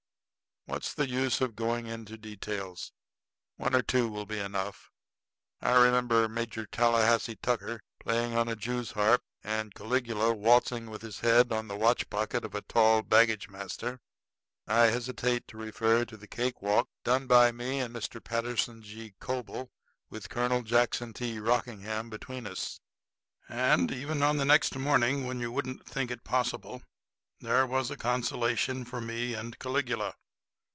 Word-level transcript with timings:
What's 0.65 0.93
the 0.93 1.09
use 1.09 1.39
to 1.39 1.47
go 1.49 1.73
into 1.75 2.17
details? 2.17 2.93
One 3.57 3.75
or 3.75 3.81
two 3.81 4.07
will 4.07 4.25
be 4.27 4.37
enough. 4.39 4.89
I 5.59 5.71
remember 5.73 6.29
Major 6.29 6.65
Tallahassee 6.67 7.35
Tucker 7.35 7.81
playing 7.99 8.37
on 8.37 8.47
a 8.47 8.55
jew's 8.55 8.91
harp, 8.91 9.21
and 9.43 9.73
Caligula 9.73 10.33
waltzing 10.33 10.89
with 10.91 11.01
his 11.01 11.21
head 11.21 11.51
on 11.51 11.67
the 11.67 11.75
watch 11.75 12.09
pocket 12.11 12.45
of 12.45 12.53
a 12.55 12.61
tall 12.61 13.01
baggage 13.01 13.49
master. 13.49 13.99
I 14.67 14.85
hesitate 14.85 15.45
to 15.49 15.57
refer 15.57 16.05
to 16.05 16.15
the 16.15 16.27
cake 16.27 16.61
walk 16.61 16.87
done 17.03 17.25
by 17.27 17.51
me 17.51 17.79
and 17.79 17.93
Mr. 17.93 18.23
Patterson 18.23 18.81
G. 18.83 19.15
Coble 19.19 19.71
with 20.11 20.29
Colonel 20.29 20.61
Jackson 20.61 21.11
T. 21.11 21.37
Rockingham 21.39 22.09
between 22.09 22.45
us. 22.47 22.79
And 23.49 23.91
even 23.91 24.21
on 24.23 24.37
the 24.37 24.45
next 24.45 24.77
morning, 24.77 25.25
when 25.27 25.39
you 25.41 25.51
wouldn't 25.51 25.85
think 25.87 26.11
it 26.11 26.23
possible, 26.23 26.81
there 27.41 27.65
was 27.67 27.89
a 27.91 27.97
consolation 27.97 28.85
for 28.85 29.01
me 29.01 29.33
and 29.33 29.57
Caligula. 29.59 30.13